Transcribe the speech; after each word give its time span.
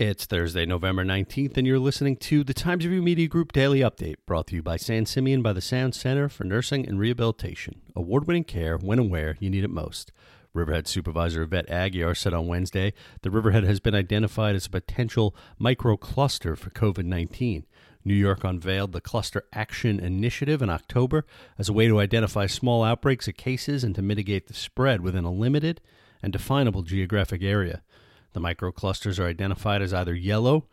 It's 0.00 0.26
Thursday, 0.26 0.64
November 0.64 1.04
19th, 1.04 1.56
and 1.56 1.66
you're 1.66 1.80
listening 1.80 2.18
to 2.18 2.44
the 2.44 2.54
Times 2.54 2.86
Review 2.86 3.02
Media 3.02 3.26
Group 3.26 3.50
Daily 3.50 3.80
Update, 3.80 4.14
brought 4.26 4.46
to 4.46 4.54
you 4.54 4.62
by 4.62 4.76
San 4.76 5.06
Simeon 5.06 5.42
by 5.42 5.52
the 5.52 5.60
Sound 5.60 5.92
Center 5.96 6.28
for 6.28 6.44
Nursing 6.44 6.86
and 6.86 7.00
Rehabilitation. 7.00 7.80
Award 7.96 8.28
winning 8.28 8.44
care 8.44 8.76
when 8.76 9.00
and 9.00 9.10
where 9.10 9.36
you 9.40 9.50
need 9.50 9.64
it 9.64 9.70
most. 9.70 10.12
Riverhead 10.54 10.86
Supervisor 10.86 11.42
Yvette 11.42 11.66
Aguiar 11.66 12.16
said 12.16 12.32
on 12.32 12.46
Wednesday 12.46 12.92
the 13.22 13.30
Riverhead 13.32 13.64
has 13.64 13.80
been 13.80 13.96
identified 13.96 14.54
as 14.54 14.66
a 14.66 14.70
potential 14.70 15.34
microcluster 15.60 16.56
for 16.56 16.70
COVID 16.70 17.04
19. 17.04 17.66
New 18.04 18.14
York 18.14 18.44
unveiled 18.44 18.92
the 18.92 19.00
Cluster 19.00 19.46
Action 19.52 19.98
Initiative 19.98 20.62
in 20.62 20.70
October 20.70 21.26
as 21.58 21.68
a 21.68 21.72
way 21.72 21.88
to 21.88 21.98
identify 21.98 22.46
small 22.46 22.84
outbreaks 22.84 23.26
of 23.26 23.36
cases 23.36 23.82
and 23.82 23.96
to 23.96 24.02
mitigate 24.02 24.46
the 24.46 24.54
spread 24.54 25.00
within 25.00 25.24
a 25.24 25.32
limited 25.32 25.80
and 26.22 26.32
definable 26.32 26.82
geographic 26.82 27.42
area. 27.42 27.82
The 28.32 28.40
microclusters 28.40 29.18
are 29.18 29.26
identified 29.26 29.82
as 29.82 29.94
either 29.94 30.14
yellow, 30.14 30.66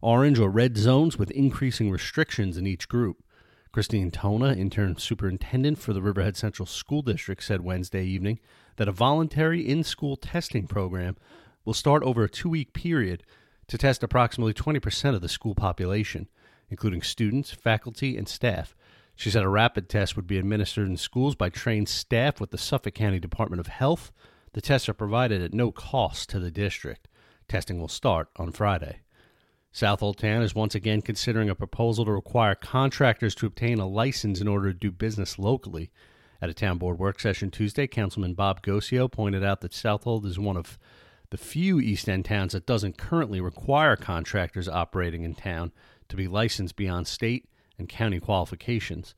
orange, 0.00 0.38
or 0.38 0.50
red 0.50 0.76
zones 0.76 1.18
with 1.18 1.30
increasing 1.30 1.90
restrictions 1.90 2.56
in 2.56 2.66
each 2.66 2.88
group. 2.88 3.22
Christine 3.72 4.10
Tona, 4.10 4.56
intern 4.56 4.96
superintendent 4.96 5.78
for 5.78 5.92
the 5.92 6.00
Riverhead 6.00 6.36
Central 6.36 6.64
School 6.66 7.02
District, 7.02 7.42
said 7.42 7.60
Wednesday 7.60 8.04
evening 8.04 8.40
that 8.76 8.88
a 8.88 8.92
voluntary 8.92 9.68
in 9.68 9.84
school 9.84 10.16
testing 10.16 10.66
program 10.66 11.16
will 11.64 11.74
start 11.74 12.02
over 12.02 12.24
a 12.24 12.28
two 12.28 12.48
week 12.48 12.72
period 12.72 13.22
to 13.68 13.76
test 13.76 14.02
approximately 14.02 14.54
20% 14.54 15.14
of 15.14 15.20
the 15.20 15.28
school 15.28 15.54
population, 15.54 16.28
including 16.70 17.02
students, 17.02 17.50
faculty, 17.50 18.16
and 18.16 18.28
staff. 18.28 18.74
She 19.14 19.30
said 19.30 19.42
a 19.42 19.48
rapid 19.48 19.88
test 19.88 20.14
would 20.16 20.26
be 20.26 20.38
administered 20.38 20.88
in 20.88 20.96
schools 20.96 21.34
by 21.34 21.48
trained 21.48 21.88
staff 21.88 22.40
with 22.40 22.50
the 22.50 22.58
Suffolk 22.58 22.94
County 22.94 23.18
Department 23.18 23.60
of 23.60 23.66
Health 23.66 24.12
the 24.56 24.62
tests 24.62 24.88
are 24.88 24.94
provided 24.94 25.42
at 25.42 25.52
no 25.52 25.70
cost 25.70 26.30
to 26.30 26.40
the 26.40 26.50
district. 26.50 27.08
Testing 27.46 27.78
will 27.78 27.88
start 27.88 28.30
on 28.36 28.52
Friday. 28.52 29.00
Southold 29.70 30.16
Town 30.16 30.40
is 30.40 30.54
once 30.54 30.74
again 30.74 31.02
considering 31.02 31.50
a 31.50 31.54
proposal 31.54 32.06
to 32.06 32.12
require 32.12 32.54
contractors 32.54 33.34
to 33.34 33.44
obtain 33.44 33.78
a 33.78 33.86
license 33.86 34.40
in 34.40 34.48
order 34.48 34.72
to 34.72 34.78
do 34.78 34.90
business 34.90 35.38
locally. 35.38 35.90
At 36.40 36.48
a 36.48 36.54
town 36.54 36.78
board 36.78 36.98
work 36.98 37.20
session 37.20 37.50
Tuesday, 37.50 37.86
Councilman 37.86 38.32
Bob 38.32 38.62
Ghosio 38.62 39.12
pointed 39.12 39.44
out 39.44 39.60
that 39.60 39.74
Southold 39.74 40.24
is 40.24 40.38
one 40.38 40.56
of 40.56 40.78
the 41.28 41.36
few 41.36 41.78
East 41.78 42.08
End 42.08 42.24
towns 42.24 42.52
that 42.52 42.64
doesn't 42.64 42.96
currently 42.96 43.42
require 43.42 43.94
contractors 43.94 44.70
operating 44.70 45.22
in 45.22 45.34
town 45.34 45.70
to 46.08 46.16
be 46.16 46.26
licensed 46.26 46.76
beyond 46.76 47.06
state 47.06 47.46
and 47.78 47.90
county 47.90 48.20
qualifications. 48.20 49.14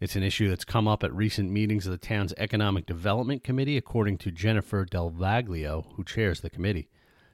It's 0.00 0.14
an 0.14 0.22
issue 0.22 0.48
that's 0.48 0.64
come 0.64 0.86
up 0.86 1.02
at 1.02 1.12
recent 1.12 1.50
meetings 1.50 1.84
of 1.84 1.90
the 1.90 1.98
town's 1.98 2.32
Economic 2.36 2.86
Development 2.86 3.42
Committee, 3.42 3.76
according 3.76 4.18
to 4.18 4.30
Jennifer 4.30 4.84
Delvaglio, 4.84 5.86
who 5.94 6.04
chairs 6.04 6.40
the 6.40 6.50
committee. 6.50 6.88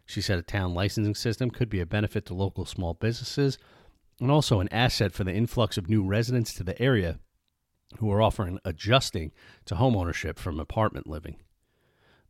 She 0.07 0.23
said 0.23 0.39
a 0.39 0.43
town 0.43 0.73
licensing 0.73 1.15
system 1.15 1.51
could 1.51 1.69
be 1.69 1.81
a 1.81 1.87
benefit 1.87 2.25
to 2.27 2.35
local 2.35 2.65
small 2.65 2.95
businesses 2.95 3.59
and 4.19 4.31
also 4.31 4.61
an 4.61 4.73
asset 4.73 5.13
for 5.13 5.25
the 5.25 5.35
influx 5.35 5.77
of 5.77 5.91
new 5.91 6.03
residents 6.03 6.55
to 6.55 6.65
the 6.65 6.81
area 6.81 7.19
who 7.99 8.11
are 8.11 8.23
offering 8.23 8.59
adjusting 8.65 9.33
to 9.67 9.75
homeownership 9.75 10.39
from 10.39 10.59
apartment 10.59 11.07
living. 11.07 11.37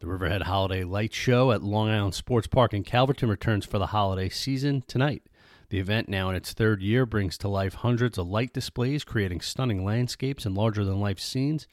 The 0.01 0.09
Riverhead 0.09 0.43
Holiday 0.43 0.83
Light 0.83 1.15
Show 1.15 1.53
at 1.53 1.63
Long 1.63 1.89
Island 1.89 2.15
Sports 2.15 2.49
Park 2.49 2.75
in 2.75 2.83
Calverton 2.83 3.29
returns 3.29 3.65
for 3.65 3.79
the 3.79 3.87
holiday 3.87 4.29
season 4.29 4.83
tonight. 4.89 5.23
The 5.71 5.79
event, 5.79 6.09
now 6.09 6.31
in 6.31 6.37
its 6.37 6.53
third 6.53 6.83
year, 6.83 7.07
brings 7.07 7.39
to 7.39 7.49
life 7.49 7.75
hundreds 7.75 8.19
of 8.19 8.29
light 8.29 8.53
displays, 8.53 9.05
creating 9.05 9.41
stunning 9.41 9.85
landscapes 9.85 10.47
and 10.47 10.55
larger 10.55 10.85
than 10.85 11.01
life 11.01 11.19
scenes 11.19 11.67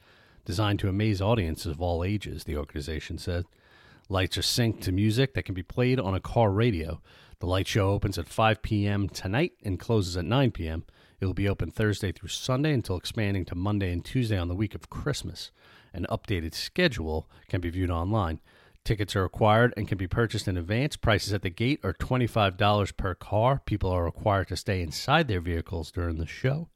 designed 0.44 0.78
to 0.80 0.88
amaze 0.88 1.20
audiences 1.20 1.72
of 1.72 1.80
all 1.80 2.02
ages, 2.02 2.44
the 2.44 2.56
organization 2.56 3.18
said. 3.18 3.44
Lights 4.08 4.36
are 4.36 4.42
synced 4.42 4.80
to 4.82 4.92
music 4.92 5.34
that 5.34 5.44
can 5.44 5.54
be 5.54 5.62
played 5.62 6.00
on 6.00 6.14
a 6.14 6.20
car 6.20 6.50
radio. 6.50 7.00
The 7.38 7.46
light 7.46 7.66
show 7.66 7.90
opens 7.90 8.18
at 8.18 8.28
5 8.28 8.62
p.m. 8.62 9.08
tonight 9.08 9.52
and 9.64 9.78
closes 9.78 10.16
at 10.16 10.24
9 10.24 10.50
p.m. 10.50 10.84
It 11.20 11.26
will 11.26 11.34
be 11.34 11.48
open 11.48 11.70
Thursday 11.70 12.12
through 12.12 12.28
Sunday 12.28 12.72
until 12.72 12.96
expanding 12.96 13.44
to 13.46 13.54
Monday 13.54 13.92
and 13.92 14.04
Tuesday 14.04 14.36
on 14.36 14.48
the 14.48 14.54
week 14.54 14.74
of 14.74 14.90
Christmas. 14.90 15.50
An 15.94 16.06
updated 16.10 16.54
schedule 16.54 17.28
can 17.48 17.60
be 17.60 17.70
viewed 17.70 17.90
online. 17.90 18.40
Tickets 18.84 19.14
are 19.14 19.22
required 19.22 19.72
and 19.76 19.86
can 19.86 19.96
be 19.96 20.08
purchased 20.08 20.48
in 20.48 20.56
advance. 20.56 20.96
Prices 20.96 21.32
at 21.32 21.42
the 21.42 21.50
gate 21.50 21.78
are 21.84 21.92
$25 21.92 22.96
per 22.96 23.14
car. 23.14 23.62
People 23.64 23.90
are 23.90 24.04
required 24.04 24.48
to 24.48 24.56
stay 24.56 24.82
inside 24.82 25.28
their 25.28 25.40
vehicles 25.40 25.92
during 25.92 26.18
the 26.18 26.26
show. 26.26 26.68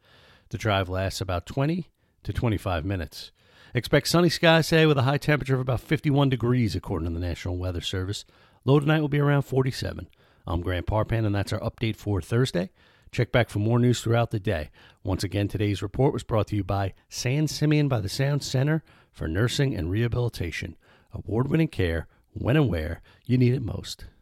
The 0.50 0.58
drive 0.58 0.88
lasts 0.88 1.20
about 1.20 1.46
20 1.46 1.90
to 2.22 2.32
25 2.32 2.84
minutes. 2.84 3.32
Expect 3.74 4.06
sunny 4.06 4.28
skies 4.28 4.68
today 4.68 4.86
with 4.86 4.98
a 4.98 5.02
high 5.02 5.18
temperature 5.18 5.56
of 5.56 5.60
about 5.60 5.80
51 5.80 6.28
degrees, 6.28 6.76
according 6.76 7.08
to 7.08 7.14
the 7.14 7.26
National 7.26 7.56
Weather 7.56 7.80
Service. 7.80 8.24
Low 8.64 8.78
tonight 8.78 9.00
will 9.00 9.08
be 9.08 9.18
around 9.18 9.42
47. 9.42 10.08
I'm 10.46 10.60
Grant 10.60 10.86
Parpan, 10.86 11.26
and 11.26 11.34
that's 11.34 11.52
our 11.52 11.60
update 11.60 11.96
for 11.96 12.22
Thursday. 12.22 12.70
Check 13.10 13.32
back 13.32 13.50
for 13.50 13.58
more 13.58 13.80
news 13.80 14.00
throughout 14.00 14.30
the 14.30 14.38
day. 14.38 14.70
Once 15.02 15.24
again, 15.24 15.48
today's 15.48 15.82
report 15.82 16.12
was 16.12 16.22
brought 16.22 16.46
to 16.48 16.56
you 16.56 16.62
by 16.62 16.94
San 17.08 17.48
Simeon 17.48 17.88
by 17.88 17.98
the 18.00 18.08
Sound 18.08 18.44
Center 18.44 18.84
for 19.10 19.26
Nursing 19.26 19.74
and 19.74 19.90
Rehabilitation 19.90 20.76
award 21.16 21.49
winning 21.49 21.69
care 21.69 22.06
when 22.32 22.56
and 22.56 22.69
where 22.69 23.00
you 23.25 23.38
need 23.38 23.54
it 23.54 23.62
most. 23.62 24.06